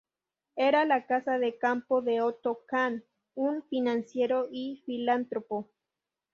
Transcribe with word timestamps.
Era 0.55 0.83
la 0.83 1.05
casa 1.05 1.37
de 1.37 1.59
campo 1.59 2.01
de 2.01 2.21
Otto 2.21 2.65
Kahn, 2.67 3.03
un 3.35 3.61
financiero 3.67 4.47
y 4.51 4.81
filántropo. 4.83 5.69